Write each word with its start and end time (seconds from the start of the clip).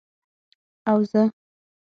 او 0.89 0.97
زه، 1.11 1.21